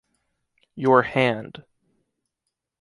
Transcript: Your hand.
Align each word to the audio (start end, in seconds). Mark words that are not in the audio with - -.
Your 0.73 1.03
hand. 1.03 1.63